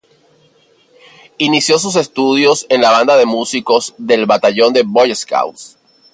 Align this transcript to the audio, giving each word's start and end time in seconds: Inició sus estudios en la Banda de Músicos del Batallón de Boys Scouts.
Inició 1.37 1.77
sus 1.77 1.95
estudios 1.95 2.65
en 2.69 2.81
la 2.81 2.89
Banda 2.89 3.15
de 3.17 3.27
Músicos 3.27 3.93
del 3.99 4.25
Batallón 4.25 4.73
de 4.73 4.81
Boys 4.81 5.19
Scouts. 5.19 5.77